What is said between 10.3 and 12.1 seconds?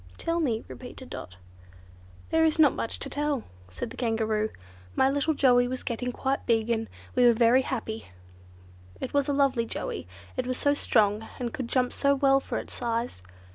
It was so strong, and could jump